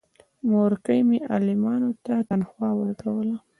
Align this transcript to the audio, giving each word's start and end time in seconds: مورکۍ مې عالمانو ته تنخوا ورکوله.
مورکۍ 0.49 0.99
مې 1.07 1.17
عالمانو 1.33 1.89
ته 2.05 2.13
تنخوا 2.29 2.69
ورکوله. 2.81 3.35